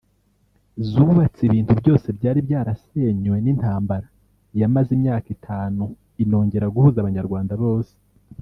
zubatse 0.89 1.41
ibintu 1.49 1.73
byose 1.81 2.07
byari 2.17 2.39
byarasenywe 2.47 3.37
n’intambara 3.41 4.07
yamaze 4.59 4.89
imyaka 4.97 5.27
itanu 5.37 5.83
inongera 6.23 6.71
guhuza 6.75 6.97
Abanyarwanda 6.99 7.53
bose 7.63 7.93